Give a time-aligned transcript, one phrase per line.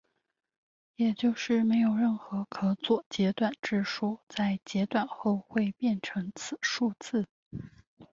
[0.95, 7.27] 也就是没有任何可左截短质数在截短后会变成此数字。